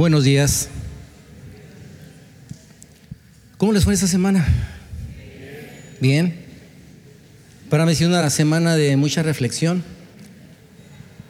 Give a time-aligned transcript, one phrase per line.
[0.00, 0.70] Buenos días.
[3.58, 4.48] ¿Cómo les fue esta semana?
[6.00, 6.36] Bien.
[7.68, 9.84] Para mí ha sido una semana de mucha reflexión.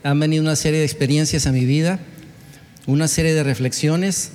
[0.03, 1.99] Han venido una serie de experiencias a mi vida,
[2.87, 4.31] una serie de reflexiones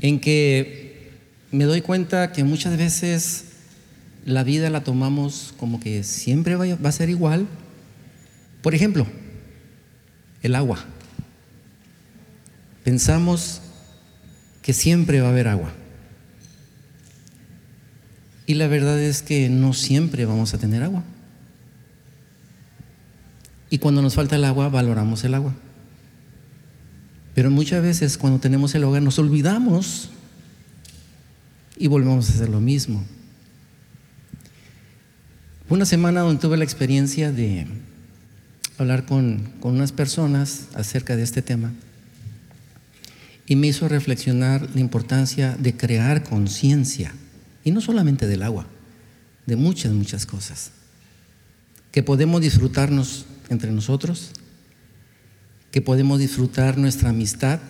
[0.00, 1.12] en que
[1.52, 3.44] me doy cuenta que muchas veces
[4.24, 7.46] la vida la tomamos como que siempre va a ser igual.
[8.62, 9.06] Por ejemplo,
[10.42, 10.84] el agua.
[12.84, 13.62] Pensamos
[14.62, 15.72] que siempre va a haber agua.
[18.46, 21.02] Y la verdad es que no siempre vamos a tener agua.
[23.70, 25.54] Y cuando nos falta el agua, valoramos el agua.
[27.34, 30.10] Pero muchas veces cuando tenemos el hogar nos olvidamos
[31.76, 33.02] y volvemos a hacer lo mismo.
[35.70, 37.66] una semana donde tuve la experiencia de
[38.78, 41.72] hablar con, con unas personas acerca de este tema
[43.46, 47.14] y me hizo reflexionar la importancia de crear conciencia
[47.62, 48.66] y no solamente del agua,
[49.46, 50.70] de muchas, muchas cosas.
[51.92, 54.30] Que podemos disfrutarnos entre nosotros,
[55.70, 57.60] que podemos disfrutar nuestra amistad,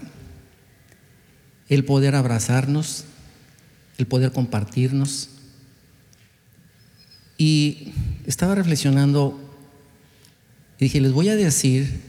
[1.69, 3.05] el poder abrazarnos,
[3.99, 5.31] el poder compartirnos.
[7.37, 7.93] Y
[8.27, 9.41] estaba reflexionando
[10.79, 12.01] y dije, les voy a decir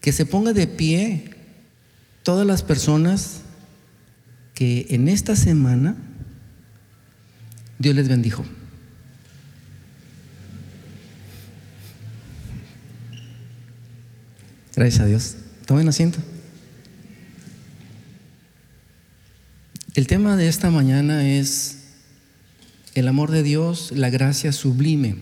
[0.00, 1.31] que se ponga de pie
[2.22, 3.42] todas las personas
[4.54, 5.96] que en esta semana
[7.78, 8.44] Dios les bendijo.
[14.74, 15.36] Gracias a Dios.
[15.66, 16.18] Tomen asiento.
[19.94, 21.78] El tema de esta mañana es
[22.94, 25.16] el amor de Dios, la gracia sublime.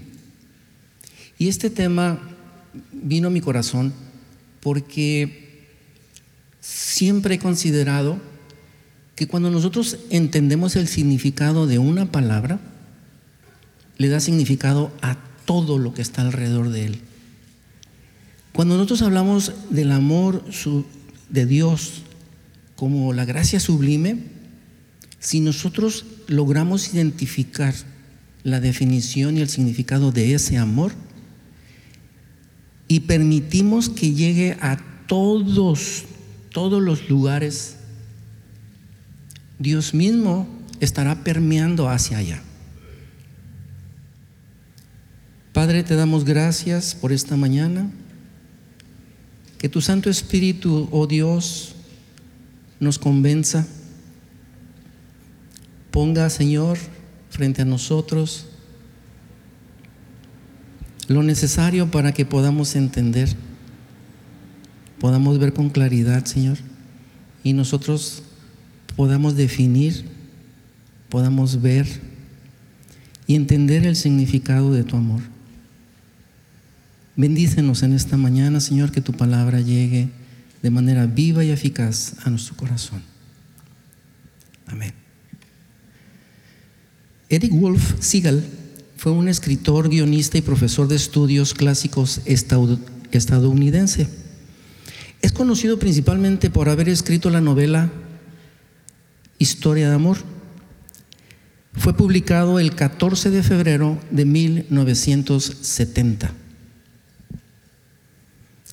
[1.38, 2.20] Y este tema
[2.92, 3.92] vino a mi corazón
[4.60, 5.39] porque
[6.60, 8.18] siempre he considerado
[9.16, 12.60] que cuando nosotros entendemos el significado de una palabra,
[13.98, 17.00] le da significado a todo lo que está alrededor de él.
[18.52, 20.44] Cuando nosotros hablamos del amor
[21.28, 22.02] de Dios
[22.76, 24.24] como la gracia sublime,
[25.18, 27.74] si nosotros logramos identificar
[28.42, 30.92] la definición y el significado de ese amor
[32.88, 36.04] y permitimos que llegue a todos,
[36.50, 37.76] todos los lugares
[39.58, 40.48] Dios mismo
[40.80, 42.42] estará permeando hacia allá.
[45.52, 47.90] Padre, te damos gracias por esta mañana.
[49.58, 51.74] Que tu Santo Espíritu, oh Dios,
[52.78, 53.66] nos convenza.
[55.90, 56.78] Ponga, Señor,
[57.28, 58.46] frente a nosotros
[61.10, 63.28] lo necesario para que podamos entender,
[65.00, 66.58] podamos ver con claridad, Señor,
[67.42, 68.22] y nosotros
[68.94, 70.04] podamos definir,
[71.08, 71.88] podamos ver
[73.26, 75.22] y entender el significado de tu amor.
[77.16, 80.10] Bendícenos en esta mañana, Señor, que tu palabra llegue
[80.62, 83.02] de manera viva y eficaz a nuestro corazón.
[84.66, 84.92] Amén.
[87.28, 88.44] Eric Wolf Siegel
[88.96, 94.08] fue un escritor, guionista y profesor de estudios clásicos estadounidense.
[95.22, 97.90] Es conocido principalmente por haber escrito la novela
[99.38, 100.18] Historia de Amor.
[101.74, 106.32] Fue publicado el 14 de febrero de 1970.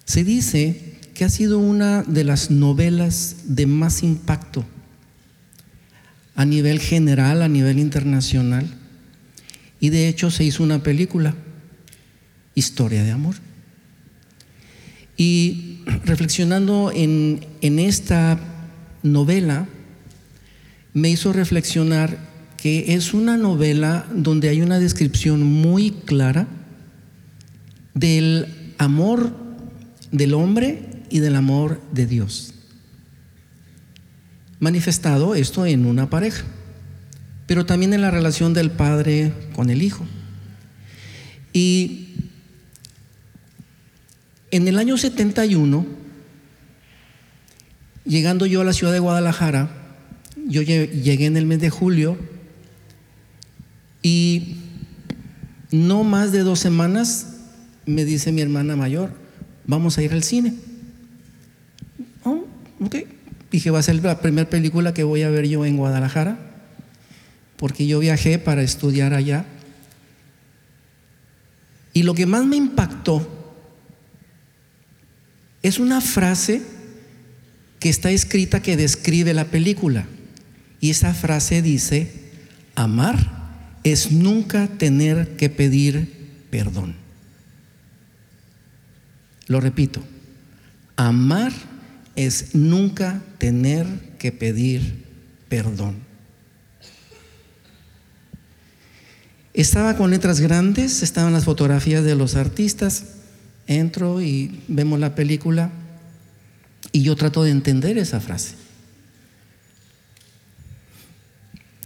[0.06, 4.66] Se dice que ha sido una de las novelas de más impacto
[6.36, 8.68] a nivel general, a nivel internacional,
[9.80, 11.36] y de hecho se hizo una película,
[12.56, 13.36] Historia de Amor.
[15.18, 18.40] Y reflexionando en, en esta
[19.04, 19.68] novela,
[20.94, 22.18] me hizo reflexionar
[22.58, 26.48] que es una novela donde hay una descripción muy clara
[27.94, 29.32] del amor
[30.12, 32.54] del hombre y del amor de Dios.
[34.60, 36.44] Manifestado esto en una pareja,
[37.46, 40.06] pero también en la relación del padre con el hijo.
[41.54, 42.07] Y
[44.52, 45.86] en el año 71,
[48.06, 49.70] llegando yo a la ciudad de Guadalajara,
[50.48, 52.18] yo llegué en el mes de julio
[54.02, 54.56] y
[55.72, 57.34] no más de dos semanas
[57.86, 59.12] me dice mi hermana mayor,
[59.66, 60.54] vamos a ir al cine.
[62.24, 62.46] Oh,
[62.80, 62.96] ok.
[63.52, 66.38] Dije, va a ser la primera película que voy a ver yo en Guadalajara,
[67.58, 69.46] porque yo viajé para estudiar allá.
[71.94, 73.37] Y lo que más me impactó
[75.68, 76.62] es una frase
[77.80, 80.08] que está escrita que describe la película.
[80.80, 82.10] Y esa frase dice,
[82.76, 83.18] amar
[83.84, 86.96] es nunca tener que pedir perdón.
[89.48, 90.02] Lo repito,
[90.96, 91.52] amar
[92.16, 93.88] es nunca tener
[94.20, 95.04] que pedir
[95.50, 95.96] perdón.
[99.54, 103.17] Estaba con letras grandes, estaban las fotografías de los artistas,
[103.68, 105.72] entro y vemos la película
[106.92, 108.56] y yo trato de entender esa frase.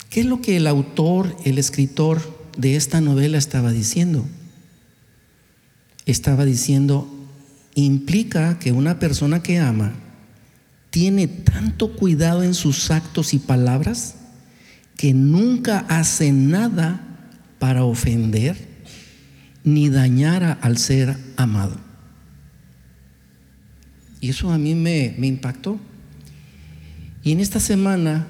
[0.09, 2.21] ¿Qué es lo que el autor, el escritor
[2.57, 4.25] de esta novela estaba diciendo?
[6.05, 7.09] Estaba diciendo,
[7.75, 9.93] implica que una persona que ama
[10.89, 14.15] tiene tanto cuidado en sus actos y palabras
[14.97, 17.07] que nunca hace nada
[17.57, 18.70] para ofender
[19.63, 21.75] ni dañar al ser amado.
[24.19, 25.79] Y eso a mí me, impactó.
[27.23, 28.27] Y en esta semana,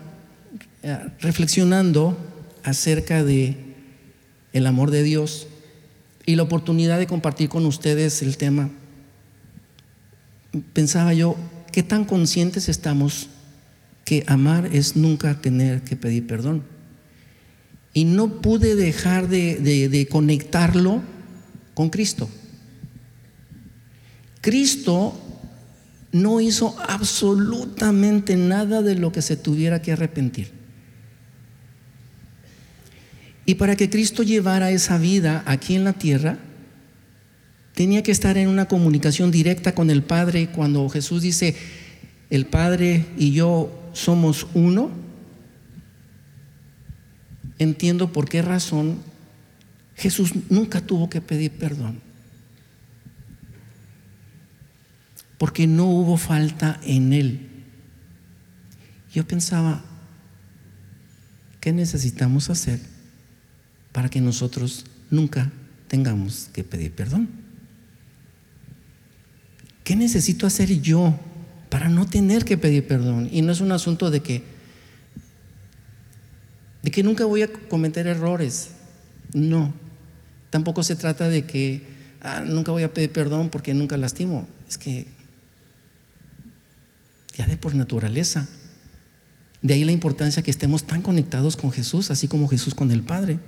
[0.83, 2.18] eh, reflexionando
[2.63, 3.57] acerca de
[4.54, 5.48] el amor de Dios
[6.25, 8.69] y la oportunidad de compartir con ustedes el tema,
[10.74, 11.38] pensaba yo,
[11.72, 13.30] ¿qué tan conscientes estamos
[14.06, 16.63] que amar es nunca tener que pedir perdón?
[17.94, 21.01] y no pude dejar de, conectarlo
[21.74, 22.30] con Cristo.
[24.42, 25.20] Cristo
[26.12, 30.52] no hizo absolutamente nada de lo que se tuviera que arrepentir.
[33.46, 36.38] Y para que Cristo llevara esa vida aquí en la tierra,
[37.74, 40.50] tenía que estar en una comunicación directa con el Padre.
[40.52, 41.56] Cuando Jesús dice,
[42.30, 44.92] el Padre y yo somos uno,
[47.60, 48.98] entiendo por qué razón
[50.01, 52.00] Jesús nunca tuvo que pedir perdón.
[55.38, 57.50] Porque no hubo falta en él.
[59.13, 59.83] Yo pensaba,
[61.59, 62.80] ¿qué necesitamos hacer
[63.92, 65.51] para que nosotros nunca
[65.88, 67.30] tengamos que pedir perdón?
[69.83, 71.19] ¿Qué necesito hacer yo
[71.69, 73.30] para no tener que pedir perdón?
[73.31, 74.44] Y no es un asunto de que
[76.81, 78.71] de que nunca voy a cometer errores.
[79.33, 79.71] No,
[80.51, 81.81] tampoco se trata de que
[82.21, 84.48] ah, nunca voy a pedir perdón porque nunca lastimo.
[84.69, 85.07] Es que
[87.36, 88.48] ya de por naturaleza.
[89.63, 93.01] De ahí la importancia que estemos tan conectados con Jesús, así como Jesús con el
[93.01, 93.39] Padre.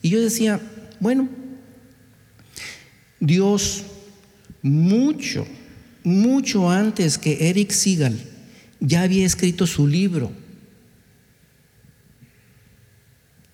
[0.00, 0.60] Y yo decía,
[1.00, 1.28] bueno,
[3.20, 3.84] Dios
[4.62, 5.46] mucho,
[6.02, 8.18] mucho antes que Eric Sigal
[8.80, 10.32] ya había escrito su libro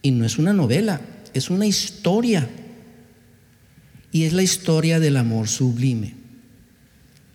[0.05, 1.01] Y no es una novela,
[1.35, 2.49] es una historia.
[4.11, 6.15] Y es la historia del amor sublime.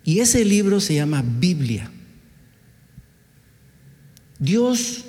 [0.06, 1.92] Y ese libro se llama Biblia.
[4.40, 5.04] Dios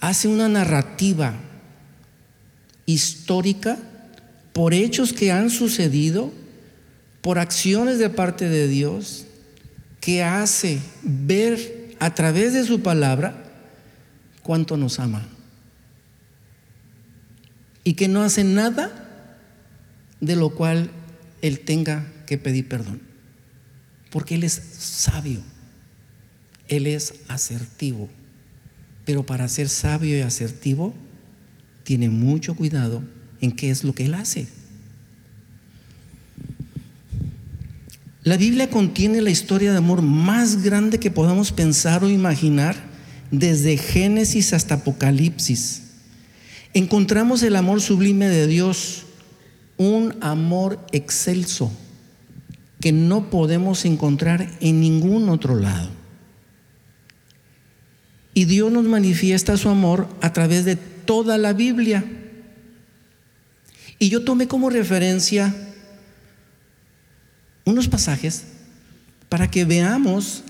[0.00, 1.36] hace una narrativa
[2.84, 3.78] histórica
[4.52, 6.32] por hechos que han sucedido,
[7.20, 9.26] por acciones de parte de Dios,
[10.00, 13.44] que hace ver a través de su palabra
[14.42, 15.37] cuánto nos ama
[17.88, 18.92] y que no hace nada
[20.20, 20.90] de lo cual
[21.40, 23.00] Él tenga que pedir perdón.
[24.10, 25.40] Porque Él es sabio,
[26.68, 28.10] Él es asertivo.
[29.06, 30.92] Pero para ser sabio y asertivo,
[31.82, 33.02] tiene mucho cuidado
[33.40, 34.48] en qué es lo que Él hace.
[38.22, 42.76] La Biblia contiene la historia de amor más grande que podamos pensar o imaginar
[43.30, 45.87] desde Génesis hasta Apocalipsis
[46.74, 49.04] encontramos el amor sublime de Dios,
[49.76, 51.70] un amor excelso
[52.80, 55.90] que no podemos encontrar en ningún otro lado.
[58.34, 62.04] Y Dios nos manifiesta su amor a través de toda la Biblia.
[63.98, 65.54] Y yo tomé como referencia
[67.64, 68.44] unos pasajes
[69.28, 70.44] para que veamos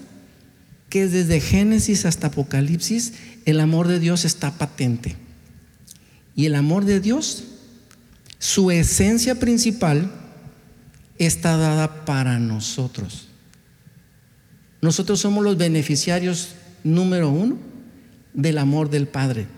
[0.90, 5.16] que desde Génesis hasta Apocalipsis el amor de Dios está patente.
[6.38, 7.42] Y el amor de Dios,
[8.38, 10.08] su esencia principal,
[11.18, 13.26] está dada para nosotros.
[14.80, 16.50] Nosotros somos los beneficiarios
[16.84, 17.58] número uno
[18.34, 19.48] del amor del Padre.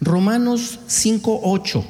[0.00, 1.84] Romanos 5:8.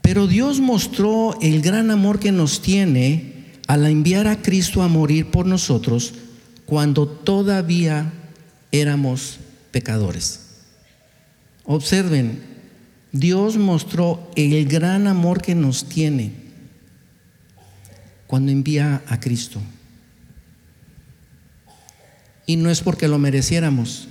[0.00, 5.30] Pero Dios mostró el gran amor que nos tiene al enviar a Cristo a morir
[5.30, 6.14] por nosotros
[6.66, 8.12] cuando todavía
[8.72, 9.38] éramos
[9.70, 10.40] pecadores.
[11.64, 12.42] Observen,
[13.12, 16.32] Dios mostró el gran amor que nos tiene
[18.26, 19.60] cuando envía a Cristo.
[22.44, 24.08] Y no es porque lo mereciéramos.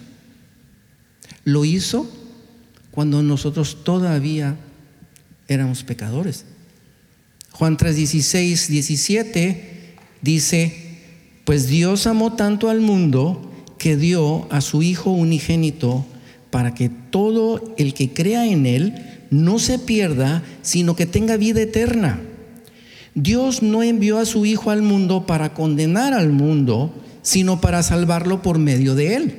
[1.43, 2.09] Lo hizo
[2.91, 4.57] cuando nosotros todavía
[5.47, 6.45] éramos pecadores.
[7.51, 10.84] Juan 3, 16, 17 dice,
[11.45, 13.39] pues Dios amó tanto al mundo
[13.77, 16.05] que dio a su Hijo unigénito
[16.49, 18.95] para que todo el que crea en Él
[19.29, 22.19] no se pierda, sino que tenga vida eterna.
[23.13, 28.41] Dios no envió a su Hijo al mundo para condenar al mundo, sino para salvarlo
[28.41, 29.35] por medio de Él.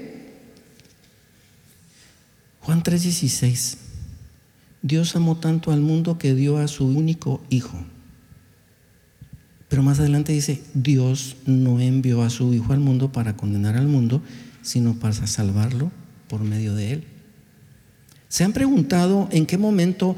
[2.61, 3.79] Juan 3:16.
[4.83, 7.79] Dios amó tanto al mundo que dio a su único Hijo.
[9.69, 13.89] Pero más adelante dice, Dios no envió a su Hijo al mundo para condenar al
[13.89, 14.23] mundo,
[14.63, 15.91] sino para salvarlo
[16.29, 17.05] por medio de él.
[18.29, 20.17] ¿Se han preguntado en qué momento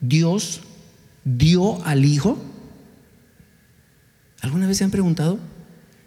[0.00, 0.60] Dios
[1.24, 2.38] dio al Hijo?
[4.40, 5.38] ¿Alguna vez se han preguntado?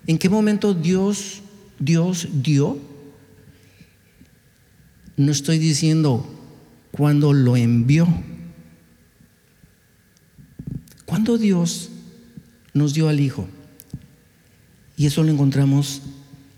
[0.08, 1.42] ¿En qué momento Dios,
[1.80, 2.77] Dios dio?
[5.15, 6.27] No estoy diciendo
[6.92, 8.08] cuando lo envió.
[11.06, 11.92] Cuando Dios
[12.74, 13.48] nos dio al Hijo.
[14.98, 16.01] Y eso lo encontramos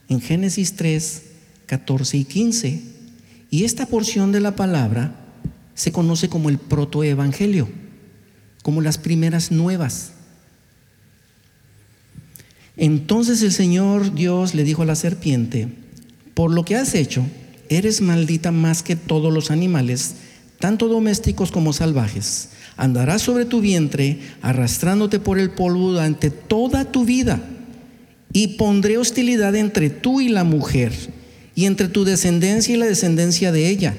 [0.10, 1.24] en Génesis 3,
[1.66, 2.82] 14 y 15.
[3.50, 5.16] Y esta porción de la palabra
[5.74, 7.70] se conoce como el protoevangelio,
[8.64, 10.12] como las primeras nuevas.
[12.78, 15.70] Entonces el Señor Dios le dijo a la serpiente,
[16.34, 17.26] por lo que has hecho,
[17.70, 20.16] eres maldita más que todos los animales,
[20.60, 22.50] tanto domésticos como salvajes.
[22.78, 27.42] Andarás sobre tu vientre, arrastrándote por el polvo durante toda tu vida.
[28.34, 30.92] Y pondré hostilidad entre tú y la mujer,
[31.56, 33.96] y entre tu descendencia y la descendencia de ella.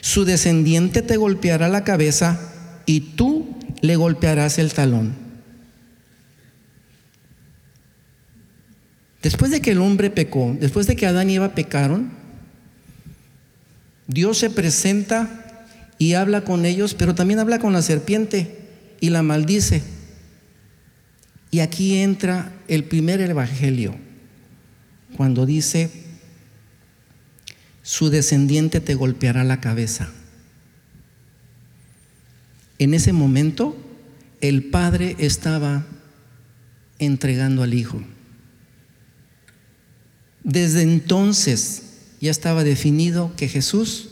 [0.00, 2.38] Su descendiente te golpeará la cabeza,
[2.86, 5.14] y tú le golpearás el talón.
[9.22, 12.10] Después de que el hombre pecó, después de que Adán y Eva pecaron,
[14.06, 15.45] Dios se presenta
[15.98, 18.58] y habla con ellos, pero también habla con la serpiente
[19.00, 19.82] y la maldice.
[21.50, 23.96] Y aquí entra el primer evangelio,
[25.16, 25.90] cuando dice,
[27.82, 30.10] su descendiente te golpeará la cabeza.
[32.78, 33.76] En ese momento,
[34.40, 35.86] el padre estaba
[36.98, 38.02] entregando al hijo.
[40.42, 41.82] Desde entonces
[42.20, 44.10] ya estaba definido que Jesús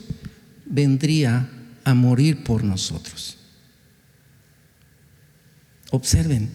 [0.65, 1.49] vendría
[1.85, 3.37] a morir por nosotros.
[5.91, 6.49] Observen,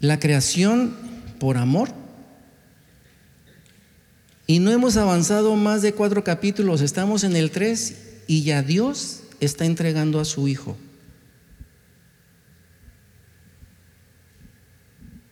[0.00, 0.96] la creación
[1.38, 1.90] por amor,
[4.46, 9.20] y no hemos avanzado más de cuatro capítulos, estamos en el tres y ya Dios
[9.40, 10.76] está entregando a su Hijo.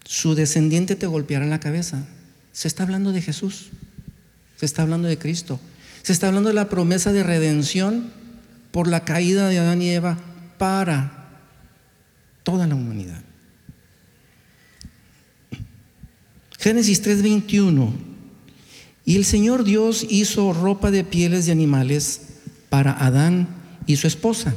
[0.04, 2.06] Su descendiente te golpeará la cabeza.
[2.52, 3.70] Se está hablando de Jesús,
[4.56, 5.58] se está hablando de Cristo,
[6.02, 8.12] se está hablando de la promesa de redención
[8.70, 10.18] por la caída de Adán y Eva
[10.58, 11.30] para
[12.42, 13.22] toda la humanidad.
[16.58, 17.92] Génesis 3:21.
[19.04, 22.22] Y el Señor Dios hizo ropa de pieles de animales
[22.68, 23.48] para Adán
[23.86, 24.54] y su esposa.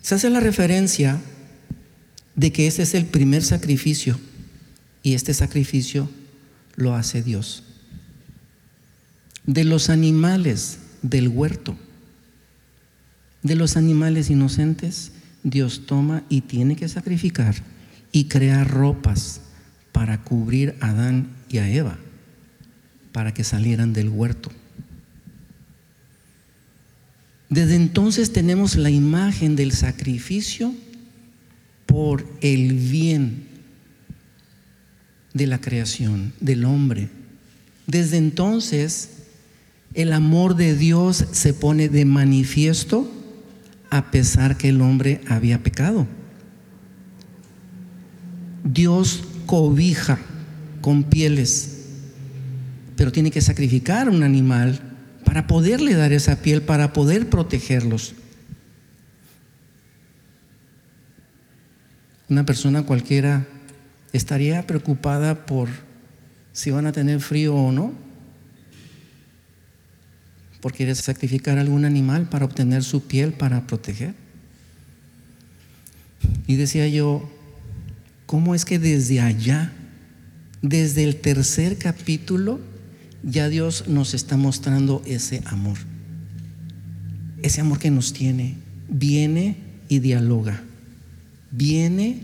[0.00, 1.20] Se hace la referencia
[2.34, 4.18] de que ese es el primer sacrificio
[5.02, 6.08] y este sacrificio
[6.76, 7.64] lo hace Dios
[9.46, 11.76] de los animales del huerto,
[13.42, 17.56] de los animales inocentes, Dios toma y tiene que sacrificar
[18.12, 19.40] y crear ropas
[19.90, 21.98] para cubrir a Adán y a Eva,
[23.10, 24.50] para que salieran del huerto.
[27.48, 30.72] Desde entonces tenemos la imagen del sacrificio
[31.84, 33.46] por el bien
[35.34, 37.10] de la creación, del hombre.
[37.86, 39.21] Desde entonces
[39.94, 43.10] el amor de Dios se pone de manifiesto
[43.90, 46.06] a pesar que el hombre había pecado.
[48.64, 50.18] Dios cobija
[50.80, 51.86] con pieles,
[52.96, 54.80] pero tiene que sacrificar un animal
[55.24, 58.14] para poderle dar esa piel, para poder protegerlos.
[62.30, 63.46] Una persona cualquiera
[64.14, 65.68] estaría preocupada por
[66.52, 68.11] si van a tener frío o no
[70.62, 74.14] por querer sacrificar algún animal para obtener su piel para proteger.
[76.46, 77.28] Y decía yo,
[78.26, 79.72] ¿cómo es que desde allá,
[80.62, 82.60] desde el tercer capítulo,
[83.24, 85.78] ya Dios nos está mostrando ese amor?
[87.42, 88.54] Ese amor que nos tiene,
[88.88, 89.56] viene
[89.88, 90.62] y dialoga.
[91.50, 92.22] Viene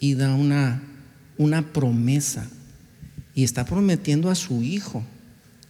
[0.00, 0.82] y da una,
[1.38, 2.46] una promesa.
[3.34, 5.02] Y está prometiendo a su Hijo,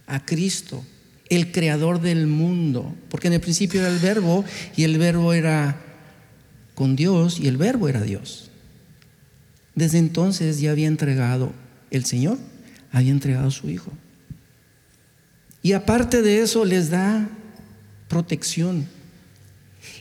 [0.07, 0.83] a Cristo,
[1.29, 2.95] el creador del mundo.
[3.09, 5.81] Porque en el principio era el verbo y el verbo era
[6.75, 8.49] con Dios y el verbo era Dios.
[9.75, 11.51] Desde entonces ya había entregado
[11.91, 12.37] el Señor,
[12.91, 13.91] había entregado a su Hijo.
[15.61, 17.29] Y aparte de eso les da
[18.07, 18.87] protección.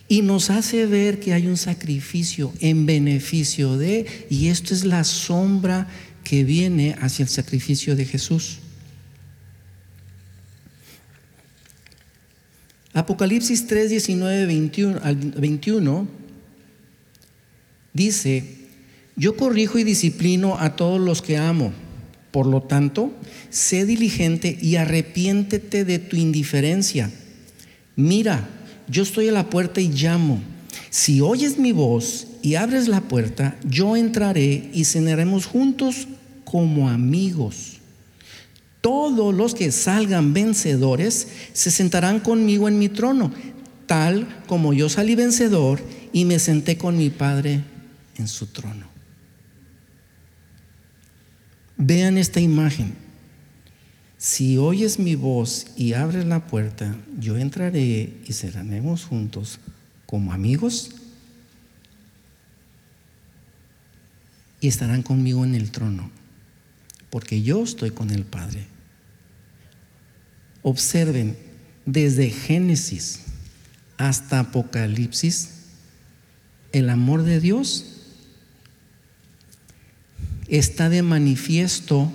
[0.09, 5.03] Y nos hace ver que hay un sacrificio en beneficio de, y esto es la
[5.05, 5.89] sombra
[6.23, 8.59] que viene hacia el sacrificio de Jesús.
[12.97, 16.09] Apocalipsis 3, 19 21, al 21
[17.93, 18.57] dice,
[19.17, 21.75] yo corrijo y disciplino a todos los que amo.
[22.31, 23.13] Por lo tanto,
[23.51, 27.11] sé diligente y arrepiéntete de tu indiferencia.
[27.97, 28.49] Mira,
[28.89, 30.41] yo estoy a la puerta y llamo.
[30.89, 36.09] Si oyes mi voz y abres la puerta, yo entraré y cenaremos juntos
[36.45, 37.76] como amigos.
[38.87, 43.33] Todos los que salgan vencedores se sentarán conmigo en mi trono,
[43.87, 45.81] tal como yo salí vencedor
[46.13, 47.65] y me senté con mi Padre
[48.17, 48.87] en su trono.
[51.77, 52.95] Vean esta imagen.
[54.19, 59.59] Si oyes mi voz y abres la puerta, yo entraré y cenaremos juntos
[60.07, 60.93] como amigos
[64.61, 66.09] y estarán conmigo en el trono,
[67.11, 68.76] porque yo estoy con el Padre.
[70.69, 71.37] Observen,
[71.85, 73.21] desde Génesis
[73.99, 75.51] hasta Apocalipsis,
[76.73, 77.85] el amor de Dios
[80.49, 82.13] está de manifiesto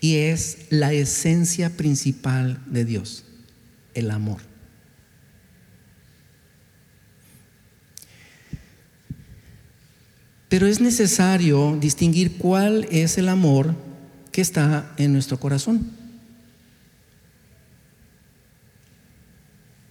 [0.00, 3.24] y es la esencia principal de Dios,
[3.94, 4.38] el amor.
[10.48, 13.74] Pero es necesario distinguir cuál es el amor
[14.30, 15.95] que está en nuestro corazón.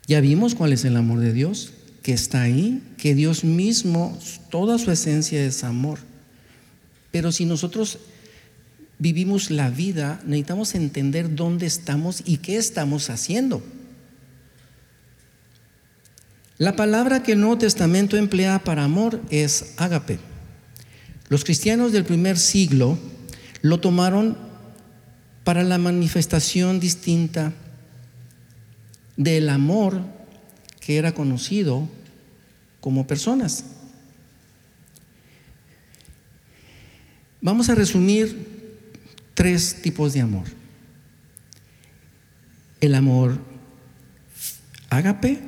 [0.07, 4.17] Ya vimos cuál es el amor de Dios, que está ahí, que Dios mismo,
[4.51, 5.99] toda su esencia es amor.
[7.11, 7.97] Pero si nosotros
[8.99, 13.63] vivimos la vida, necesitamos entender dónde estamos y qué estamos haciendo.
[16.57, 20.19] La palabra que el Nuevo Testamento emplea para amor es ágape.
[21.27, 22.97] Los cristianos del primer siglo
[23.61, 24.37] lo tomaron
[25.43, 27.51] para la manifestación distinta
[29.17, 30.01] del amor
[30.79, 31.87] que era conocido
[32.81, 33.65] como personas.
[37.41, 38.79] Vamos a resumir
[39.33, 40.45] tres tipos de amor.
[42.81, 43.39] El amor
[44.89, 45.39] ágape,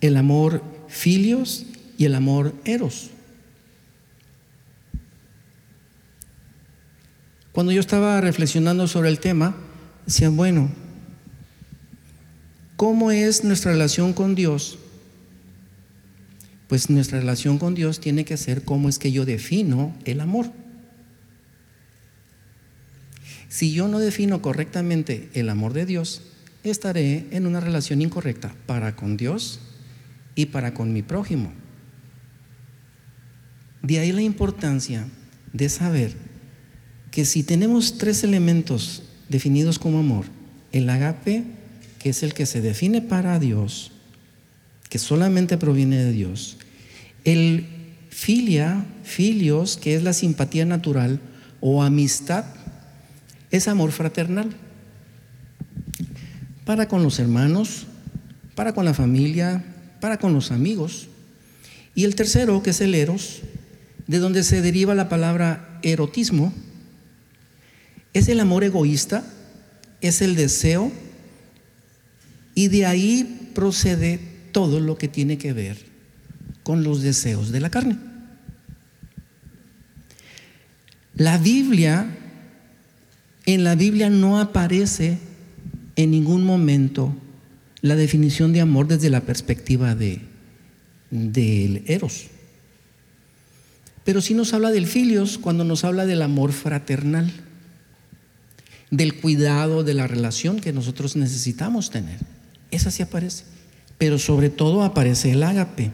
[0.00, 1.66] el amor filios
[1.98, 3.10] y el amor eros.
[7.52, 9.56] Cuando yo estaba reflexionando sobre el tema,
[10.06, 10.70] decía, bueno,
[12.76, 14.78] ¿cómo es nuestra relación con Dios?
[16.68, 20.50] Pues nuestra relación con Dios tiene que ser cómo es que yo defino el amor.
[23.48, 26.22] Si yo no defino correctamente el amor de Dios,
[26.64, 29.60] estaré en una relación incorrecta para con Dios
[30.34, 31.52] y para con mi prójimo.
[33.82, 35.06] De ahí la importancia
[35.52, 36.16] de saber
[37.10, 40.24] que si tenemos tres elementos definidos como amor,
[40.72, 41.44] el agape,
[42.04, 43.90] que es el que se define para Dios,
[44.90, 46.58] que solamente proviene de Dios,
[47.24, 47.66] el
[48.10, 51.18] filia, filios, que es la simpatía natural
[51.62, 52.44] o amistad
[53.50, 54.50] es amor fraternal.
[56.66, 57.86] Para con los hermanos,
[58.54, 59.64] para con la familia,
[60.02, 61.08] para con los amigos.
[61.94, 63.40] Y el tercero, que es el eros,
[64.08, 66.52] de donde se deriva la palabra erotismo,
[68.12, 69.24] es el amor egoísta,
[70.02, 70.92] es el deseo,
[72.54, 74.20] y de ahí procede
[74.52, 75.76] todo lo que tiene que ver
[76.62, 77.98] con los deseos de la carne.
[81.16, 82.18] La Biblia
[83.46, 85.18] en la Biblia no aparece
[85.96, 87.14] en ningún momento
[87.82, 90.22] la definición de amor desde la perspectiva de
[91.10, 92.26] del eros.
[94.04, 97.30] Pero sí nos habla del filios cuando nos habla del amor fraternal,
[98.90, 102.18] del cuidado de la relación que nosotros necesitamos tener.
[102.74, 103.44] Esa sí aparece.
[103.98, 105.90] Pero sobre todo aparece el ágape.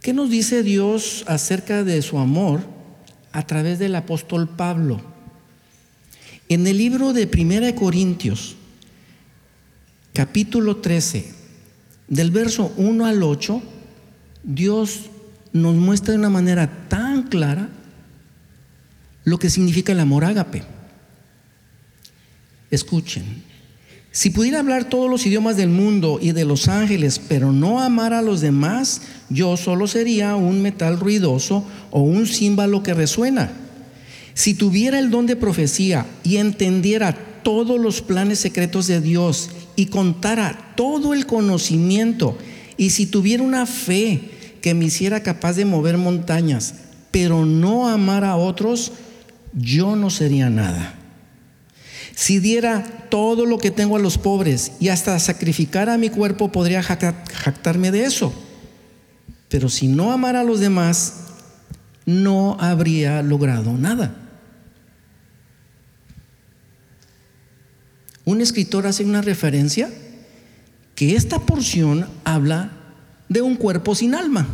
[0.00, 2.60] ¿Qué nos dice Dios acerca de su amor
[3.32, 5.00] a través del apóstol Pablo.
[6.48, 8.56] En el libro de Primera de Corintios,
[10.12, 11.32] capítulo 13,
[12.08, 13.62] del verso 1 al 8,
[14.44, 15.10] Dios
[15.52, 17.68] nos muestra de una manera tan clara
[19.24, 20.62] lo que significa el amor ágape.
[22.72, 23.22] Escuchen,
[24.12, 28.14] si pudiera hablar todos los idiomas del mundo y de los ángeles, pero no amar
[28.14, 33.52] a los demás, yo solo sería un metal ruidoso o un címbalo que resuena.
[34.32, 39.86] Si tuviera el don de profecía y entendiera todos los planes secretos de Dios y
[39.86, 42.38] contara todo el conocimiento,
[42.78, 44.30] y si tuviera una fe
[44.62, 46.74] que me hiciera capaz de mover montañas,
[47.10, 48.92] pero no amar a otros,
[49.52, 51.01] yo no sería nada.
[52.14, 56.82] Si diera todo lo que tengo a los pobres y hasta sacrificara mi cuerpo, podría
[56.82, 58.32] jactarme de eso.
[59.48, 61.14] Pero si no amara a los demás,
[62.06, 64.16] no habría logrado nada.
[68.24, 69.90] Un escritor hace una referencia
[70.94, 72.70] que esta porción habla
[73.28, 74.46] de un cuerpo sin alma.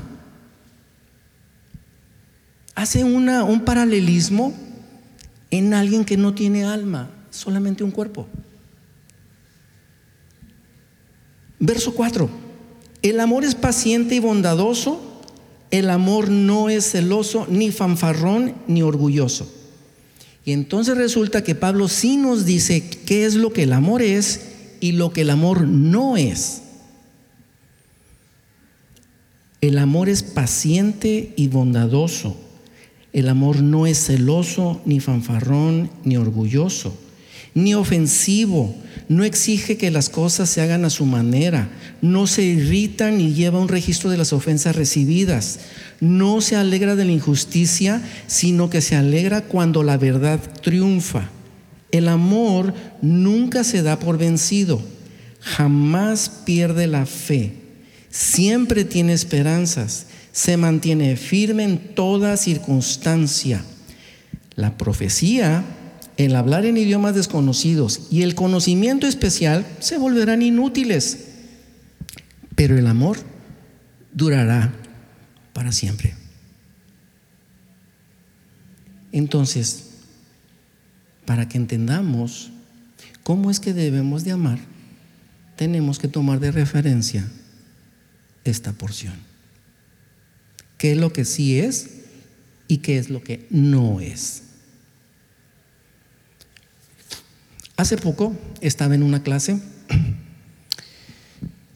[2.75, 4.55] Hace un paralelismo
[5.51, 8.27] en alguien que no tiene alma, solamente un cuerpo.
[11.61, 12.29] Verso 4.
[13.03, 15.01] El amor es paciente y bondadoso.
[15.71, 19.53] El amor no es celoso, ni fanfarrón, ni orgulloso.
[20.45, 24.49] Y entonces resulta que Pablo sí nos dice qué es lo que el amor es
[24.81, 26.63] y lo que el amor no es.
[29.61, 32.37] El amor es paciente y bondadoso.
[33.13, 36.95] El amor no es celoso, ni fanfarrón, ni orgulloso,
[37.55, 38.75] ni ofensivo.
[39.09, 41.71] No exige que las cosas se hagan a su manera.
[42.03, 45.61] No se irrita ni lleva un registro de las ofensas recibidas.
[46.01, 51.31] No se alegra de la injusticia, sino que se alegra cuando la verdad triunfa.
[51.91, 54.83] El amor nunca se da por vencido.
[55.41, 57.55] Jamás pierde la fe.
[58.11, 60.07] Siempre tiene esperanzas
[60.39, 63.65] se mantiene firme en toda circunstancia.
[64.55, 65.65] La profecía,
[66.19, 71.29] el hablar en idiomas desconocidos y el conocimiento especial se volverán inútiles,
[72.55, 73.17] pero el amor
[74.13, 74.75] durará
[75.55, 76.15] para siempre.
[79.13, 79.85] Entonces,
[81.25, 82.51] para que entendamos
[83.23, 84.59] cómo es que debemos de amar,
[85.57, 87.27] tenemos que tomar de referencia
[88.45, 89.29] esta porción
[90.79, 91.91] qué es lo que sí es
[92.69, 94.45] y qué es lo que no es.
[97.79, 99.61] Hace poco estaba en una clase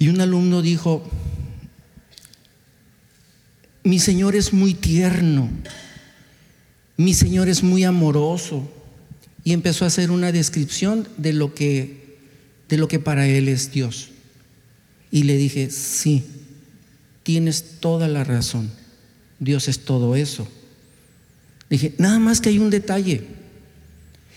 [0.01, 1.09] y un alumno dijo,
[3.85, 5.49] mi Señor es muy tierno,
[6.97, 8.69] mi Señor es muy amoroso.
[9.45, 12.19] Y empezó a hacer una descripción de lo que,
[12.69, 14.09] de lo que para él es Dios.
[15.13, 16.25] Y le dije, sí,
[17.23, 18.73] tienes toda la razón.
[19.39, 20.49] Dios es todo eso.
[21.71, 23.42] Dije, nada más que hay un detalle.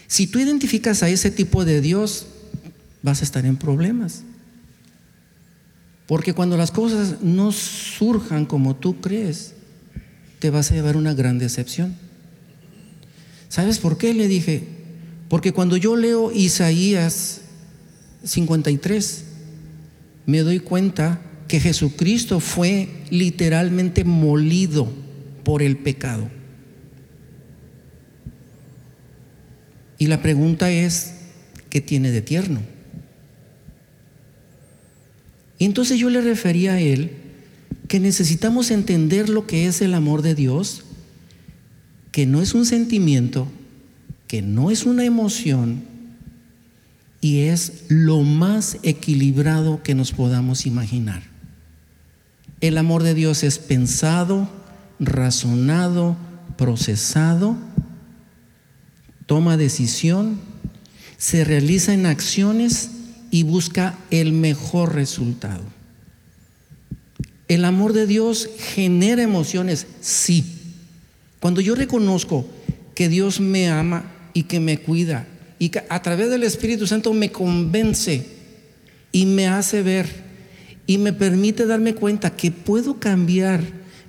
[0.08, 2.28] Si tú identificas a ese tipo de Dios,
[3.02, 4.24] vas a estar en problemas.
[6.08, 9.54] Porque cuando las cosas no surjan como tú crees,
[10.40, 11.96] te vas a llevar una gran decepción.
[13.50, 14.14] ¿Sabes por qué?
[14.14, 14.68] Le dije,
[15.30, 17.42] porque cuando yo leo Isaías
[18.24, 19.24] 53,
[20.26, 24.88] me doy cuenta que Jesucristo fue literalmente molido
[25.44, 26.30] por el pecado.
[29.98, 31.14] Y la pregunta es,
[31.70, 32.62] ¿qué tiene de tierno?
[35.58, 37.12] Y entonces yo le refería a él
[37.88, 40.84] que necesitamos entender lo que es el amor de Dios,
[42.12, 43.48] que no es un sentimiento,
[44.28, 45.84] que no es una emoción,
[47.22, 51.24] y es lo más equilibrado que nos podamos imaginar.
[52.62, 54.50] El amor de Dios es pensado,
[55.00, 56.18] razonado,
[56.58, 57.58] procesado,
[59.26, 60.40] toma decisión,
[61.18, 62.92] se realiza en acciones
[63.32, 65.64] y busca el mejor resultado.
[67.48, 70.46] El amor de Dios genera emociones, sí.
[71.40, 72.48] Cuando yo reconozco
[72.96, 75.28] que Dios me ama y que me cuida
[75.60, 78.26] y que a través del Espíritu Santo me convence
[79.12, 80.08] y me hace ver
[80.88, 83.62] y me permite darme cuenta que puedo cambiar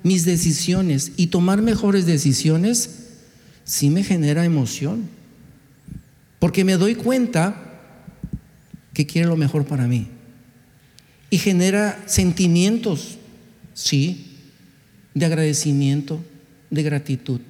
[0.02, 3.05] mis decisiones y tomar mejores decisiones,
[3.66, 5.08] sí me genera emoción.
[6.38, 7.54] Porque me doy cuenta
[8.94, 10.08] que quiere lo mejor para mí.
[11.28, 13.18] Y genera sentimientos,
[13.74, 14.38] sí,
[15.12, 16.24] de agradecimiento,
[16.70, 17.40] de gratitud.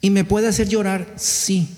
[0.00, 1.68] Y me puede hacer llorar, sí.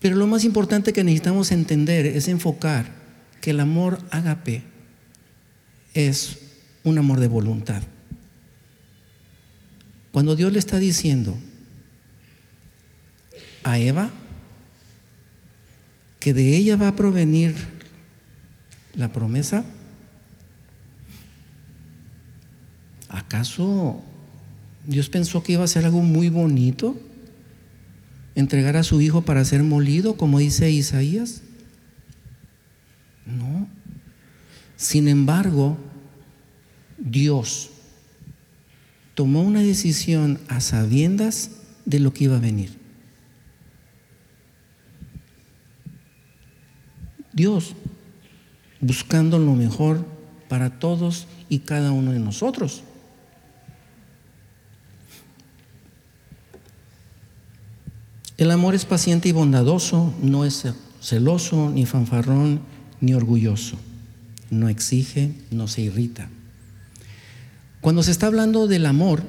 [0.00, 2.86] Pero lo más importante que necesitamos entender es enfocar
[3.40, 4.62] que el amor agape
[5.94, 6.38] es
[6.84, 7.82] un amor de voluntad.
[10.16, 11.36] Cuando Dios le está diciendo
[13.62, 14.08] a Eva
[16.18, 17.54] que de ella va a provenir
[18.94, 19.62] la promesa,
[23.10, 24.00] ¿acaso
[24.86, 26.98] Dios pensó que iba a ser algo muy bonito?
[28.34, 31.42] entregar a su hijo para ser molido, como dice Isaías?
[33.26, 33.68] No.
[34.78, 35.76] Sin embargo,
[36.96, 37.75] Dios
[39.16, 41.50] tomó una decisión a sabiendas
[41.86, 42.78] de lo que iba a venir.
[47.32, 47.74] Dios
[48.82, 50.04] buscando lo mejor
[50.50, 52.82] para todos y cada uno de nosotros.
[58.36, 60.66] El amor es paciente y bondadoso, no es
[61.00, 62.60] celoso, ni fanfarrón,
[63.00, 63.78] ni orgulloso.
[64.50, 66.28] No exige, no se irrita.
[67.86, 69.22] Cuando se está hablando del amor,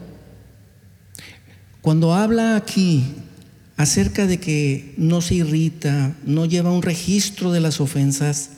[1.82, 3.04] cuando habla aquí
[3.76, 8.50] acerca de que no se irrita, no lleva un registro de las ofensas,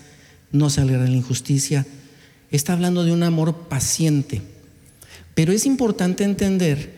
[0.53, 1.85] no se alegra de la injusticia,
[2.49, 4.41] está hablando de un amor paciente.
[5.35, 6.93] Pero es importante entender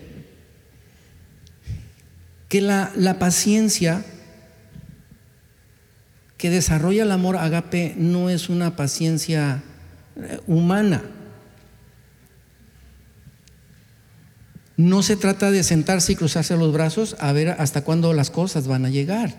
[2.49, 4.05] que la, paciencia
[6.37, 9.63] que desarrolla el amor agape no es una paciencia
[10.17, 11.01] eh, humana.
[14.81, 18.65] No se trata de sentarse y cruzarse los brazos a ver hasta cuándo las cosas
[18.65, 19.35] van a llegar.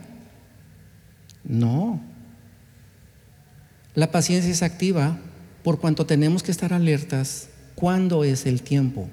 [1.43, 2.01] No.
[3.97, 5.19] La paciencia es activa
[5.65, 9.09] por cuanto tenemos que estar alertas cuándo es el tiempo.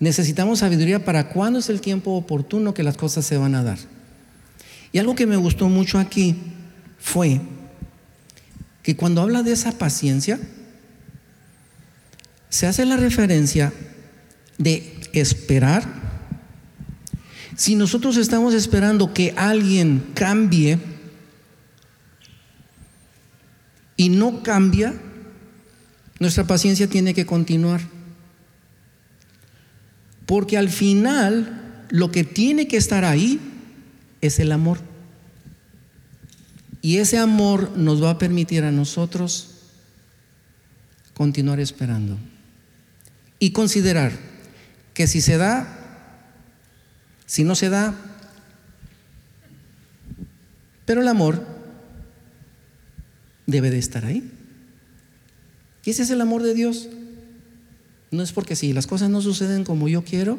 [0.00, 3.78] Necesitamos sabiduría para cuándo es el tiempo oportuno que las cosas se van a dar.
[4.90, 6.34] Y algo que me gustó mucho aquí
[6.98, 7.40] fue
[8.82, 10.40] que cuando habla de esa paciencia,
[12.48, 13.72] se hace la referencia
[14.58, 15.84] de esperar.
[17.56, 20.78] Si nosotros estamos esperando que alguien cambie
[23.96, 24.94] y no cambia,
[26.18, 27.80] nuestra paciencia tiene que continuar.
[30.26, 33.38] Porque al final lo que tiene que estar ahí
[34.20, 34.78] es el amor.
[36.80, 39.50] Y ese amor nos va a permitir a nosotros
[41.14, 42.18] continuar esperando.
[43.38, 44.33] Y considerar
[44.94, 45.66] que si se da,
[47.26, 47.94] si no se da,
[50.86, 51.44] pero el amor
[53.46, 54.30] debe de estar ahí.
[55.84, 56.88] Y ese es el amor de Dios.
[58.10, 60.38] No es porque si las cosas no suceden como yo quiero,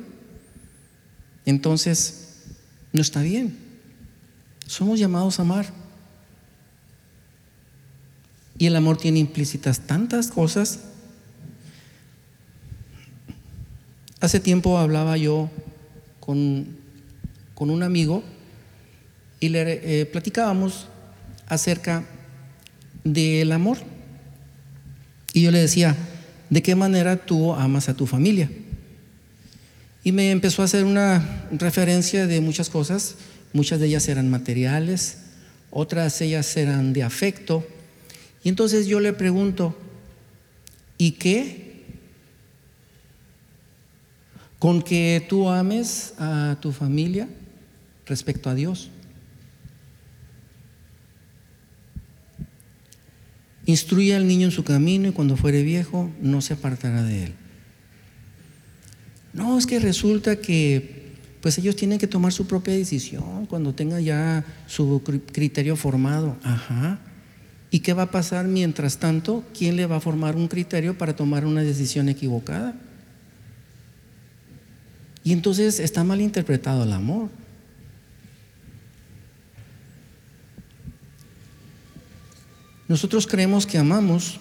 [1.45, 2.43] entonces
[2.93, 3.57] no está bien.
[4.65, 5.67] Somos llamados a amar.
[8.57, 10.79] Y el amor tiene implícitas tantas cosas.
[14.25, 15.51] Hace tiempo hablaba yo
[16.19, 16.65] con,
[17.53, 18.23] con un amigo
[19.39, 20.87] y le eh, platicábamos
[21.45, 22.03] acerca
[23.03, 23.77] del amor.
[25.31, 25.95] Y yo le decía,
[26.49, 28.49] de qué manera tú amas a tu familia.
[30.03, 33.17] Y me empezó a hacer una referencia de muchas cosas,
[33.53, 35.19] muchas de ellas eran materiales,
[35.69, 37.63] otras ellas eran de afecto.
[38.43, 39.77] Y entonces yo le pregunto,
[40.97, 41.64] ¿y qué?
[44.65, 47.27] Con que tú ames a tu familia
[48.07, 48.89] respecto a Dios.
[53.67, 57.33] Instruye al niño en su camino y cuando fuere viejo no se apartará de él.
[59.33, 64.03] No, es que resulta que pues ellos tienen que tomar su propia decisión cuando tengan
[64.03, 66.37] ya su criterio formado.
[66.41, 66.97] Ajá.
[67.69, 69.43] ¿Y qué va a pasar mientras tanto?
[69.55, 72.73] ¿Quién le va a formar un criterio para tomar una decisión equivocada?
[75.25, 77.29] Y entonces está mal interpretado el amor.
[82.87, 84.39] Nosotros creemos que amamos,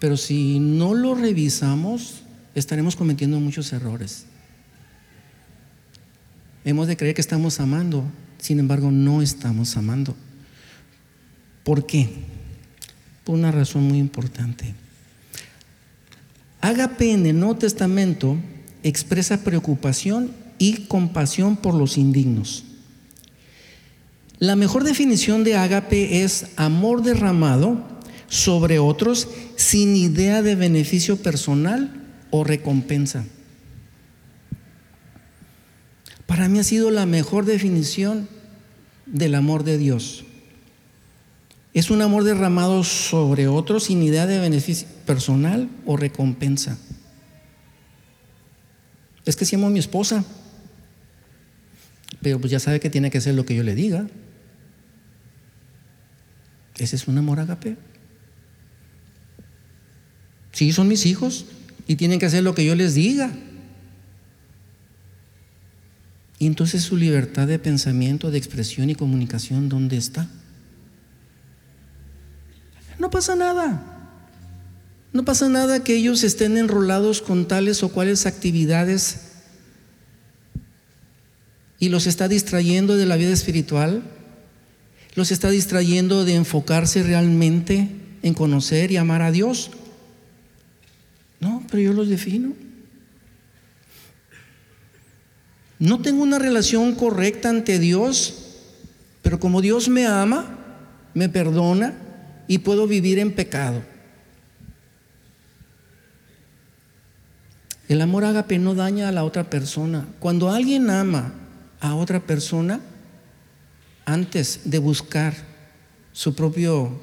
[0.00, 2.24] pero si no lo revisamos,
[2.56, 4.26] estaremos cometiendo muchos errores.
[6.64, 8.02] Hemos de creer que estamos amando,
[8.38, 10.16] sin embargo no estamos amando.
[11.62, 12.10] ¿Por qué?
[13.22, 14.74] Por una razón muy importante.
[16.60, 18.36] Agape en el Nuevo Testamento
[18.84, 22.64] expresa preocupación y compasión por los indignos.
[24.38, 27.82] La mejor definición de ágape es amor derramado
[28.28, 33.24] sobre otros sin idea de beneficio personal o recompensa.
[36.26, 38.28] Para mí ha sido la mejor definición
[39.06, 40.24] del amor de Dios.
[41.74, 46.78] Es un amor derramado sobre otros sin idea de beneficio personal o recompensa.
[49.26, 50.24] Es que si amo a mi esposa,
[52.22, 54.06] pero pues ya sabe que tiene que hacer lo que yo le diga.
[56.76, 57.76] Ese es un amor agape.
[60.52, 61.46] Sí, son mis hijos
[61.86, 63.30] y tienen que hacer lo que yo les diga.
[66.38, 70.28] Y entonces su libertad de pensamiento, de expresión y comunicación, ¿dónde está?
[72.98, 73.93] No pasa nada.
[75.14, 79.20] No pasa nada que ellos estén enrolados con tales o cuales actividades
[81.78, 84.02] y los está distrayendo de la vida espiritual,
[85.14, 87.88] los está distrayendo de enfocarse realmente
[88.24, 89.70] en conocer y amar a Dios.
[91.38, 92.52] No, pero yo los defino.
[95.78, 98.34] No tengo una relación correcta ante Dios,
[99.22, 100.58] pero como Dios me ama,
[101.14, 101.94] me perdona
[102.48, 103.93] y puedo vivir en pecado.
[107.88, 110.06] El amor ágape no daña a la otra persona.
[110.18, 111.32] Cuando alguien ama
[111.80, 112.80] a otra persona,
[114.06, 115.34] antes de buscar
[116.12, 117.02] su propio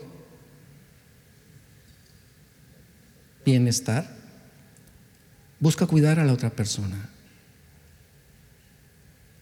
[3.46, 4.10] bienestar,
[5.60, 7.10] busca cuidar a la otra persona.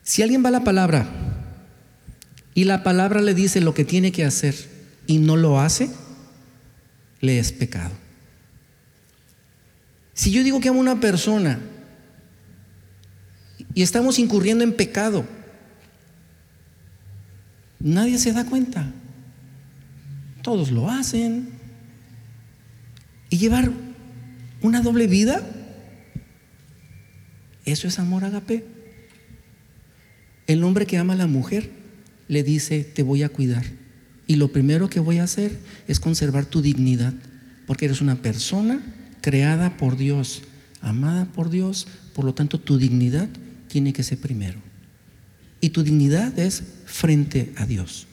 [0.03, 1.07] Si alguien va a la palabra
[2.53, 4.55] y la palabra le dice lo que tiene que hacer
[5.07, 5.89] y no lo hace,
[7.21, 7.98] le es pecado.
[10.19, 11.61] Si yo digo que amo a una persona
[13.73, 15.25] y estamos incurriendo en pecado,
[17.79, 18.91] nadie se da cuenta.
[20.41, 21.47] Todos lo hacen.
[23.29, 23.71] Y llevar
[24.61, 25.41] una doble vida,
[27.63, 28.65] eso es amor agape.
[30.47, 31.71] El hombre que ama a la mujer
[32.27, 33.63] le dice, te voy a cuidar.
[34.27, 37.13] Y lo primero que voy a hacer es conservar tu dignidad,
[37.65, 38.81] porque eres una persona
[39.29, 40.41] creada por Dios,
[40.81, 43.29] amada por Dios, por lo tanto tu dignidad
[43.67, 44.59] tiene que ser primero.
[45.61, 48.07] Y tu dignidad es frente a Dios.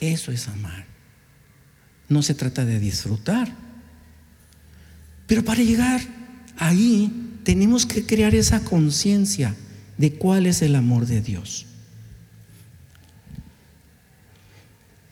[0.00, 0.86] Eso es amar.
[2.08, 3.54] No se trata de disfrutar.
[5.28, 6.00] Pero para llegar
[6.56, 9.54] ahí tenemos que crear esa conciencia
[9.98, 11.66] de cuál es el amor de Dios.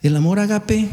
[0.03, 0.89] El amor agape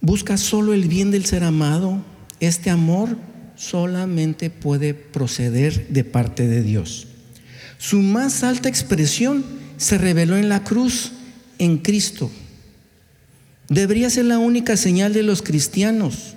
[0.00, 2.02] busca solo el bien del ser amado.
[2.40, 3.16] Este amor
[3.54, 7.06] solamente puede proceder de parte de Dios.
[7.78, 9.44] Su más alta expresión
[9.76, 11.12] se reveló en la cruz,
[11.58, 12.30] en Cristo.
[13.68, 16.34] Debería ser la única señal de los cristianos.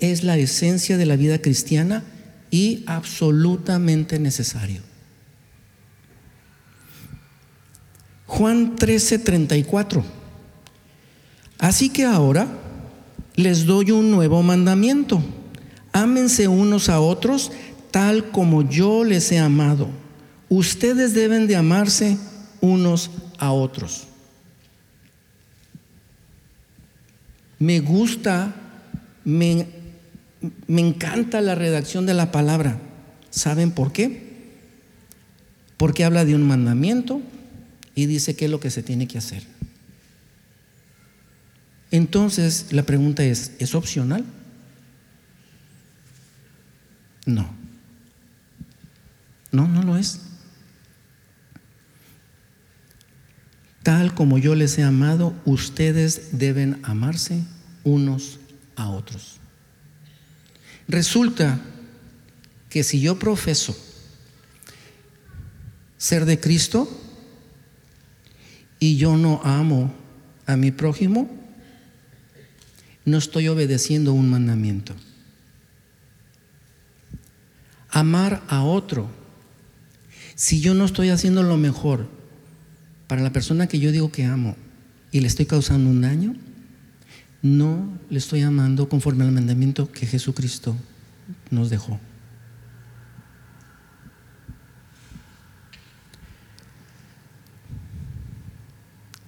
[0.00, 2.04] Es la esencia de la vida cristiana
[2.50, 4.82] y absolutamente necesario.
[8.26, 10.04] Juan 13, 34.
[11.58, 12.46] Así que ahora
[13.38, 15.22] les doy un nuevo mandamiento.
[15.92, 17.52] Ámense unos a otros
[17.92, 19.88] tal como yo les he amado.
[20.48, 22.18] Ustedes deben de amarse
[22.60, 24.08] unos a otros.
[27.60, 28.56] Me gusta,
[29.24, 29.68] me,
[30.66, 32.80] me encanta la redacción de la palabra.
[33.30, 34.50] ¿Saben por qué?
[35.76, 37.20] Porque habla de un mandamiento
[37.94, 39.57] y dice qué es lo que se tiene que hacer.
[41.90, 44.24] Entonces la pregunta es, ¿es opcional?
[47.26, 47.48] No.
[49.50, 50.20] No, no lo es.
[53.82, 57.42] Tal como yo les he amado, ustedes deben amarse
[57.84, 58.38] unos
[58.76, 59.38] a otros.
[60.88, 61.60] Resulta
[62.68, 63.76] que si yo profeso
[65.96, 66.88] ser de Cristo
[68.78, 69.92] y yo no amo
[70.46, 71.28] a mi prójimo,
[73.08, 74.94] no estoy obedeciendo un mandamiento.
[77.90, 79.08] Amar a otro
[80.38, 82.08] si yo no estoy haciendo lo mejor
[83.08, 84.54] para la persona que yo digo que amo
[85.10, 86.36] y le estoy causando un daño,
[87.42, 90.76] no le estoy amando conforme al mandamiento que Jesucristo
[91.50, 91.98] nos dejó.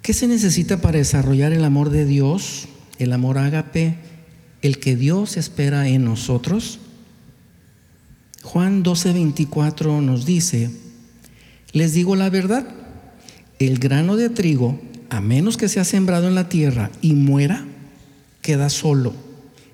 [0.03, 2.69] ¿Qué se necesita para desarrollar el amor de Dios,
[3.01, 3.97] el amor ágape,
[4.63, 6.79] el que Dios espera en nosotros?
[8.43, 10.71] Juan 12:24 nos dice,
[11.73, 12.67] les digo la verdad,
[13.59, 14.81] el grano de trigo,
[15.11, 17.67] a menos que sea sembrado en la tierra y muera,
[18.43, 19.15] queda solo.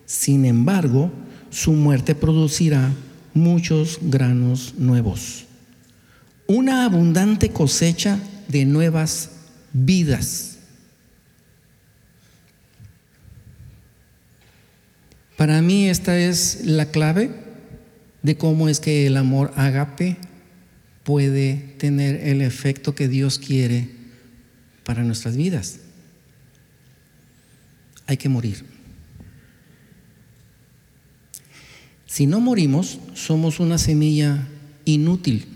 [0.07, 1.13] Sin embargo,
[1.51, 2.93] su muerte producirá
[3.35, 5.45] muchos granos nuevos.
[6.47, 8.19] Una abundante cosecha
[8.49, 9.31] de nuevas
[9.73, 10.56] vidas.
[15.37, 17.31] Para mí esta es la clave
[18.23, 20.17] de cómo es que el amor agape
[21.05, 23.89] puede tener el efecto que Dios quiere
[24.83, 25.79] para nuestras vidas.
[28.07, 28.65] Hay que morir.
[32.07, 34.49] Si no morimos, somos una semilla
[34.85, 35.47] inútil.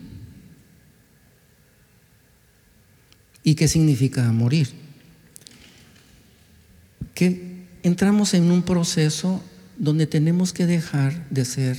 [3.42, 4.68] ¿Y qué significa morir?
[7.14, 9.42] Que entramos en un proceso
[9.80, 11.78] donde tenemos que dejar de ser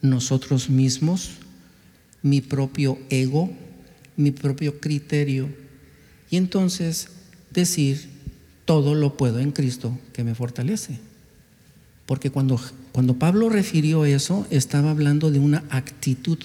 [0.00, 1.32] nosotros mismos,
[2.22, 3.52] mi propio ego,
[4.16, 5.50] mi propio criterio,
[6.30, 7.08] y entonces
[7.52, 8.08] decir,
[8.64, 10.98] todo lo puedo en Cristo que me fortalece.
[12.06, 12.58] Porque cuando,
[12.92, 16.38] cuando Pablo refirió eso, estaba hablando de una actitud.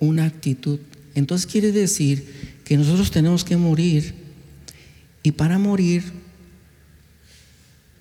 [0.00, 0.80] Una actitud.
[1.14, 4.14] Entonces quiere decir que nosotros tenemos que morir
[5.22, 6.19] y para morir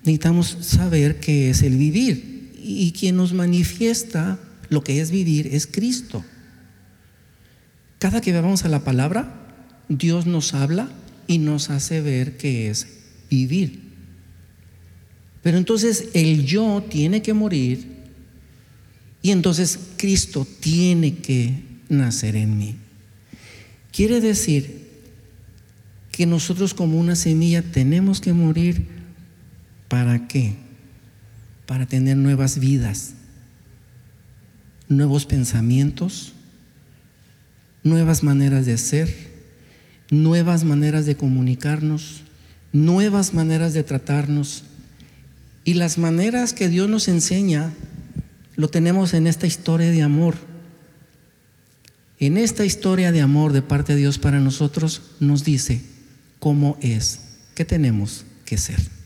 [0.04, 2.54] necesitamos saber qué es el vivir.
[2.62, 4.40] Y quien nos manifiesta
[4.70, 6.24] lo que es vivir es Cristo.
[7.98, 9.48] Cada que vamos a la palabra,
[9.90, 10.90] Dios nos habla
[11.28, 12.88] y nos hace ver qué es
[13.30, 13.82] vivir.
[15.42, 17.88] Pero entonces el yo tiene que morir
[19.22, 22.76] y entonces Cristo tiene que nacer en mí.
[23.92, 24.88] Quiere decir
[26.12, 28.99] que nosotros como una semilla tenemos que morir
[29.90, 30.56] para qué?
[31.66, 33.14] Para tener nuevas vidas,
[34.88, 36.32] nuevos pensamientos,
[37.84, 39.14] nuevas maneras de ser,
[40.10, 42.22] nuevas maneras de comunicarnos,
[42.72, 44.64] nuevas maneras de tratarnos.
[45.66, 47.74] Y las maneras que Dios nos enseña
[48.56, 50.36] lo tenemos en esta historia de amor
[52.20, 55.82] en esta historia de amor de parte de Dios para nosotros nos dice
[56.40, 57.22] cómo es,
[57.56, 58.99] qué tenemos que ser.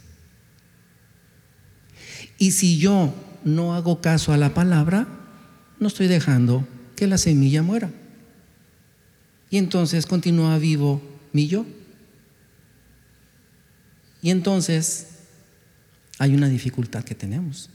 [2.44, 3.14] Y si yo
[3.46, 5.08] no hago caso a la palabra,
[5.80, 6.68] no estoy dejando
[6.98, 7.90] que la semilla muera.
[9.50, 11.66] Y entonces continúa vivo mi yo.
[14.22, 15.08] Y entonces
[16.20, 17.70] hay una dificultad que tenemos.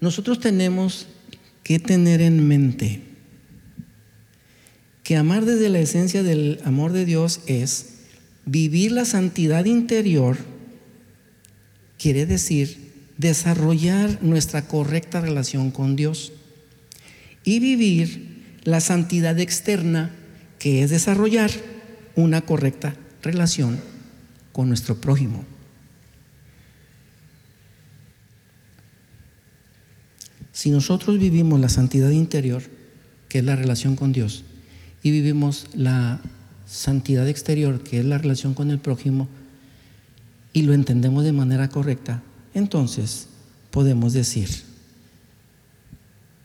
[0.00, 1.06] Nosotros tenemos
[1.62, 3.04] que tener en mente
[5.04, 7.98] que amar desde la esencia del amor de Dios es
[8.46, 10.55] vivir la santidad interior,
[11.98, 16.32] quiere decir desarrollar nuestra correcta relación con Dios
[17.44, 20.10] y vivir la santidad externa,
[20.58, 21.50] que es desarrollar
[22.16, 23.80] una correcta relación
[24.52, 25.44] con nuestro prójimo.
[30.52, 32.62] Si nosotros vivimos la santidad interior,
[33.28, 34.42] que es la relación con Dios,
[35.02, 36.20] y vivimos la
[36.66, 39.28] santidad exterior, que es la relación con el prójimo,
[40.56, 42.22] y lo entendemos de manera correcta,
[42.54, 43.26] entonces
[43.70, 44.48] podemos decir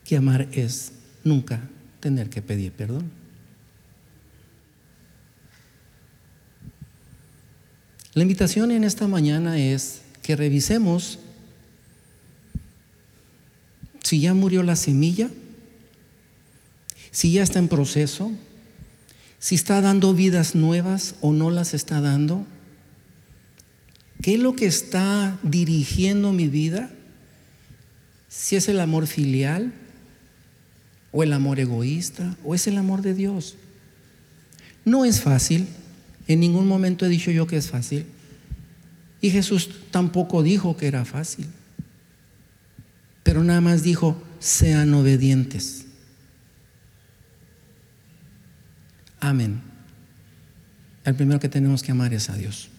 [0.03, 0.91] que amar es
[1.23, 1.61] nunca
[2.01, 3.09] tener que pedir perdón.
[8.13, 11.17] La invitación en esta mañana es que revisemos
[14.03, 15.29] si ya murió la semilla,
[17.11, 18.29] si ya está en proceso,
[19.39, 22.45] si está dando vidas nuevas o no las está dando,
[24.21, 26.89] ¿qué es lo que está dirigiendo mi vida?
[28.29, 29.73] Si es el amor filial
[31.11, 33.55] o el amor egoísta o es el amor de Dios.
[34.85, 35.67] No es fácil,
[36.27, 38.05] en ningún momento he dicho yo que es fácil.
[39.19, 41.47] Y Jesús tampoco dijo que era fácil
[43.23, 45.85] pero nada más dijo, sean obedientes.
[49.19, 49.61] Amén.
[51.05, 52.70] El primero que tenemos que amar es a Dios.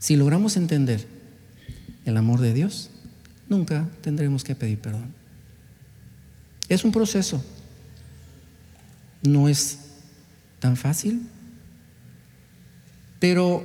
[0.00, 1.06] Si logramos entender
[2.06, 2.90] el amor de Dios,
[3.48, 5.12] nunca tendremos que pedir perdón.
[6.68, 7.44] Es un proceso.
[9.22, 9.78] No es
[10.58, 11.28] tan fácil,
[13.18, 13.62] pero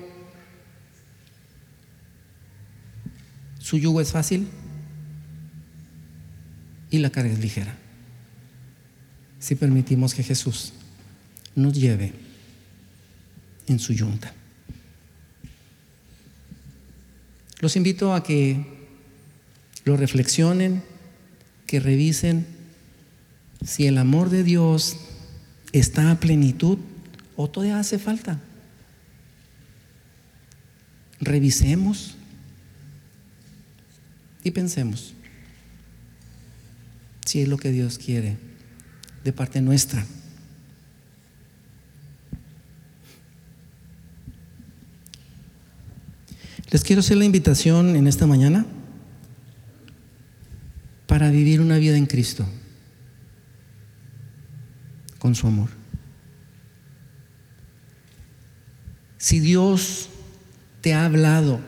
[3.59, 4.49] su yugo es fácil
[6.91, 7.77] y la carga es ligera.
[9.39, 10.73] Si permitimos que Jesús
[11.55, 12.13] nos lleve
[13.67, 14.33] en su yunta.
[17.65, 18.63] Los invito a que
[19.85, 20.83] lo reflexionen,
[21.65, 22.45] que revisen
[23.65, 24.97] si el amor de Dios
[25.71, 26.77] está a plenitud
[27.35, 28.39] o todavía hace falta.
[31.19, 32.13] Revisemos
[34.43, 35.15] y pensemos
[37.25, 38.37] si es lo que Dios quiere
[39.23, 40.05] de parte nuestra.
[46.71, 48.65] Les quiero hacer la invitación en esta mañana
[51.05, 52.45] para vivir una vida en Cristo,
[55.19, 55.69] con su amor.
[59.17, 60.09] Si Dios
[60.81, 61.59] te ha hablado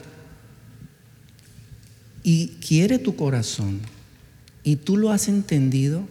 [2.24, 3.80] y quiere tu corazón
[4.64, 6.08] y tú lo has entendido,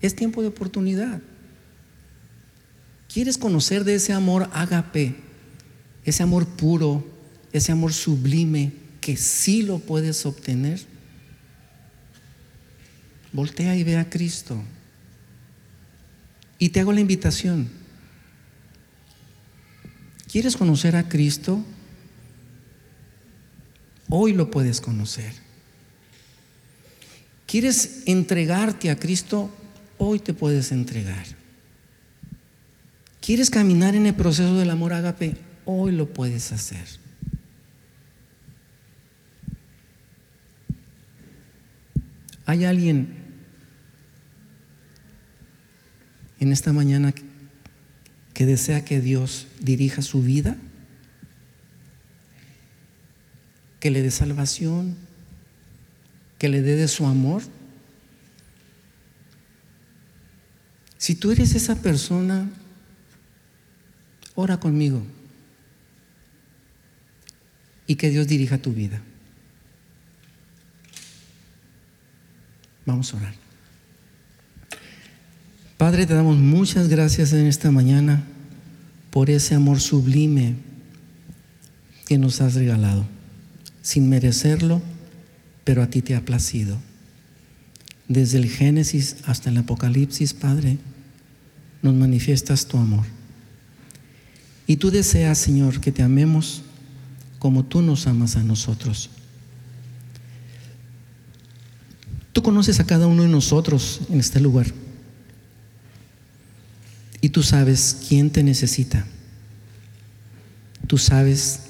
[0.00, 1.20] es tiempo de oportunidad.
[3.12, 5.16] ¿Quieres conocer de ese amor ágape,
[6.04, 7.17] ese amor puro,
[7.52, 10.80] ese amor sublime que sí lo puedes obtener?
[13.32, 14.62] Voltea y ve a Cristo.
[16.58, 17.68] Y te hago la invitación.
[20.30, 21.64] ¿Quieres conocer a Cristo?
[24.10, 25.32] Hoy lo puedes conocer.
[27.46, 29.50] ¿Quieres entregarte a Cristo?
[29.96, 31.24] Hoy te puedes entregar.
[33.20, 35.36] ¿Quieres caminar en el proceso del amor ágape?
[35.64, 36.86] Hoy lo puedes hacer.
[42.48, 43.14] ¿Hay alguien
[46.40, 47.12] en esta mañana
[48.32, 50.56] que desea que Dios dirija su vida?
[53.80, 54.96] Que le dé salvación,
[56.38, 57.42] que le dé de su amor.
[60.96, 62.48] Si tú eres esa persona,
[64.34, 65.02] ora conmigo
[67.86, 69.02] y que Dios dirija tu vida.
[72.88, 73.34] Vamos a orar.
[75.76, 78.24] Padre, te damos muchas gracias en esta mañana
[79.10, 80.54] por ese amor sublime
[82.06, 83.04] que nos has regalado,
[83.82, 84.80] sin merecerlo,
[85.64, 86.78] pero a ti te ha placido.
[88.08, 90.78] Desde el Génesis hasta el Apocalipsis, Padre,
[91.82, 93.04] nos manifiestas tu amor.
[94.66, 96.62] Y tú deseas, Señor, que te amemos
[97.38, 99.10] como tú nos amas a nosotros.
[102.38, 104.68] Tú conoces a cada uno de nosotros en este lugar.
[107.20, 109.04] Y tú sabes quién te necesita.
[110.86, 111.62] Tú sabes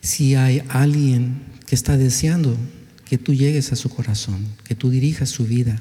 [0.00, 2.56] si hay alguien que está deseando
[3.04, 5.80] que tú llegues a su corazón, que tú dirijas su vida.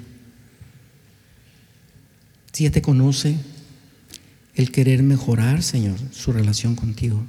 [2.51, 3.35] Si ya te conoce,
[4.53, 7.25] el querer mejorar, Señor, su relación contigo.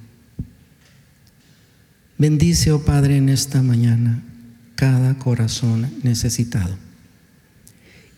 [2.18, 4.22] Bendice, oh Padre, en esta mañana
[4.74, 6.76] cada corazón necesitado.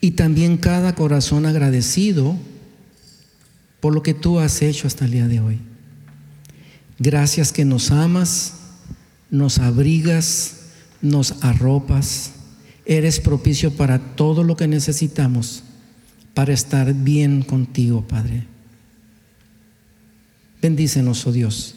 [0.00, 2.36] Y también cada corazón agradecido
[3.80, 5.58] por lo que tú has hecho hasta el día de hoy.
[6.98, 8.54] Gracias que nos amas,
[9.30, 10.56] nos abrigas,
[11.02, 12.32] nos arropas.
[12.84, 15.62] Eres propicio para todo lo que necesitamos
[16.34, 18.46] para estar bien contigo, Padre.
[20.60, 21.74] Bendícenos, oh Dios.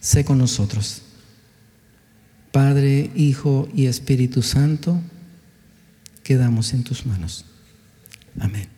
[0.00, 1.02] Sé con nosotros.
[2.52, 5.00] Padre, Hijo y Espíritu Santo,
[6.22, 7.46] quedamos en tus manos.
[8.38, 8.71] Amén.